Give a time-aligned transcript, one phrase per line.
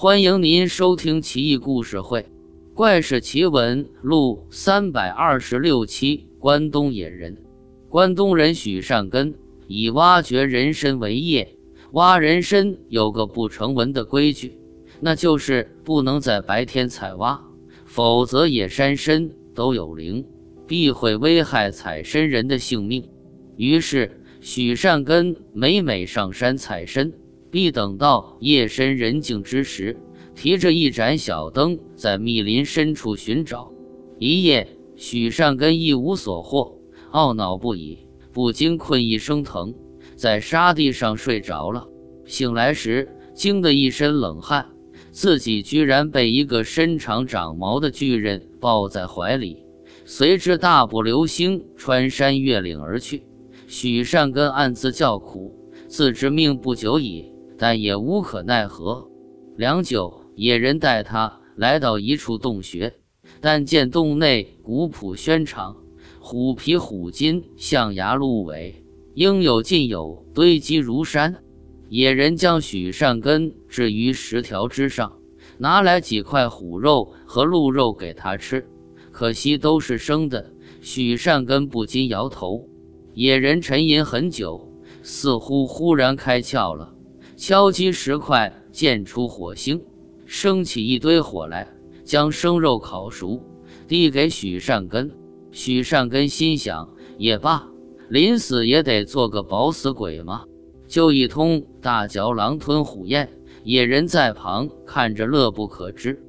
[0.00, 2.20] 欢迎您收听《奇异故事会·
[2.72, 6.28] 怪事奇闻录》三百二十六期。
[6.38, 7.36] 关东野人，
[7.88, 9.34] 关东人许善根
[9.66, 11.56] 以挖掘人参为业。
[11.94, 14.56] 挖人参有个不成文的规矩，
[15.00, 17.42] 那就是不能在白天采挖，
[17.84, 20.24] 否则野山参都有灵，
[20.64, 23.02] 必会危害采参人的性命。
[23.56, 27.12] 于是许善根每每上山采参。
[27.50, 29.96] 必等到夜深人静之时，
[30.34, 33.72] 提着一盏小灯，在密林深处寻找。
[34.18, 36.78] 一夜，许善根一无所获，
[37.12, 39.74] 懊恼不已，不禁困意升腾，
[40.14, 41.88] 在沙地上睡着了。
[42.26, 44.66] 醒来时，惊得一身冷汗，
[45.10, 49.64] 自己居然被一个身长长毛的巨人抱在怀里，
[50.04, 53.24] 随之大步流星穿山越岭而去。
[53.66, 55.54] 许善根暗自叫苦，
[55.86, 57.32] 自知命不久矣。
[57.58, 59.10] 但也无可奈何。
[59.56, 62.94] 良久，野人带他来到一处洞穴，
[63.40, 65.76] 但见洞内古朴轩敞，
[66.20, 71.42] 虎皮虎筋、象牙鹿尾，应有尽有，堆积如山。
[71.88, 75.18] 野人将许善根置于石条之上，
[75.58, 78.68] 拿来几块虎肉和鹿肉给他吃，
[79.10, 80.52] 可惜都是生的。
[80.80, 82.68] 许善根不禁摇头。
[83.14, 86.94] 野人沉吟很久，似乎忽然开窍了。
[87.38, 89.80] 敲击石块，溅出火星，
[90.26, 91.68] 升起一堆火来，
[92.04, 93.40] 将生肉烤熟，
[93.86, 95.08] 递给许善根。
[95.52, 97.68] 许善根心想：也罢，
[98.08, 100.46] 临死也得做个饱死鬼嘛，
[100.88, 103.30] 就一通大嚼狼吞虎咽。
[103.62, 106.20] 野人在旁看着乐不可支。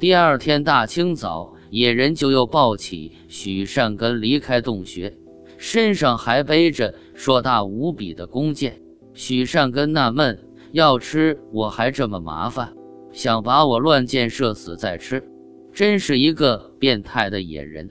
[0.00, 5.16] 第二天大清早，野人就又抱起许善根离开洞穴，
[5.58, 8.82] 身上还背着硕大无比的弓箭。
[9.14, 10.42] 许善根纳闷。
[10.76, 12.74] 要吃我还这么麻烦，
[13.10, 15.26] 想把我乱箭射死再吃，
[15.72, 17.88] 真是一个变态的野人。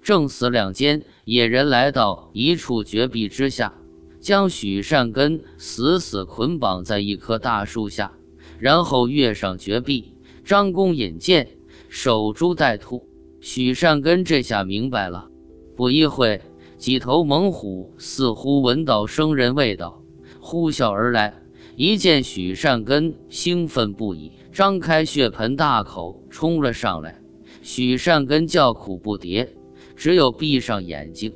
[0.00, 3.74] 正死两间，野人来到一处绝壁之下，
[4.20, 8.12] 将许善根死死捆绑在一棵大树下，
[8.60, 10.14] 然后跃上绝壁，
[10.44, 11.48] 张弓引箭，
[11.88, 13.04] 守株待兔。
[13.40, 15.28] 许善根这下明白了。
[15.74, 16.40] 不一会，
[16.76, 20.04] 几头猛虎似乎闻到生人味道，
[20.38, 21.34] 呼啸而来。
[21.80, 27.22] 一见许善根，兴奋不已，张开血盆大口冲了上来。
[27.62, 29.46] 许善根叫苦不迭，
[29.94, 31.32] 只有闭上眼睛。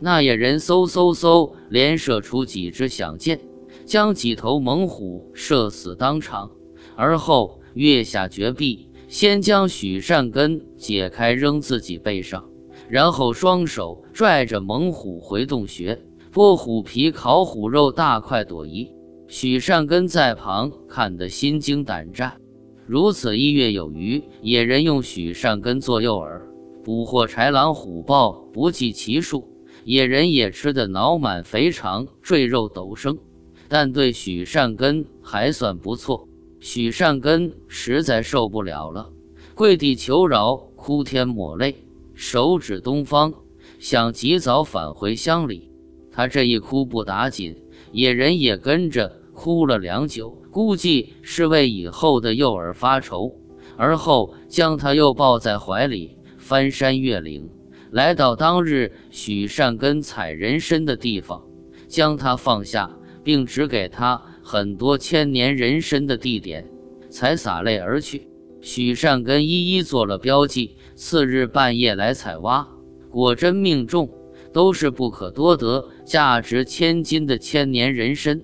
[0.00, 3.38] 那野人嗖嗖嗖连射出几支响箭，
[3.84, 6.50] 将几头猛虎射死当场，
[6.96, 12.48] 而后跃下绝壁，先将许善根解开扔自己背上，
[12.88, 16.00] 然后双手拽着猛虎回洞穴，
[16.32, 18.90] 剥虎皮、烤虎肉，大快朵颐。
[19.32, 22.38] 许善根在旁看得心惊胆战，
[22.86, 26.42] 如此一月有余，野人用许善根做诱饵，
[26.84, 29.48] 捕获豺狼虎豹不计其数，
[29.86, 33.16] 野人也吃得脑满肥肠，赘肉陡生，
[33.68, 36.28] 但对许善根还算不错。
[36.60, 39.10] 许善根实在受不了了，
[39.54, 41.74] 跪地求饶，哭天抹泪，
[42.12, 43.32] 手指东方，
[43.78, 45.70] 想及早返回乡里。
[46.10, 47.56] 他这一哭不打紧，
[47.92, 49.20] 野人也跟着。
[49.42, 53.32] 哭了良久，估计是为以后的幼儿发愁，
[53.76, 57.50] 而后将他又抱在怀里，翻山越岭，
[57.90, 61.42] 来到当日许善根采人参的地方，
[61.88, 62.88] 将他放下，
[63.24, 66.64] 并指给他很多千年人参的地点，
[67.10, 68.28] 才洒泪而去。
[68.60, 72.68] 许善根一一做了标记，次日半夜来采挖，
[73.10, 74.08] 果真命中，
[74.52, 78.40] 都是不可多得、价值千金的千年人参。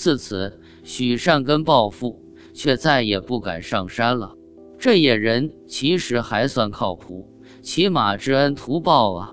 [0.00, 2.18] 自此，许善根暴富，
[2.54, 4.34] 却再也不敢上山了。
[4.78, 7.28] 这野人其实还算靠谱，
[7.60, 9.30] 起码知恩图报啊。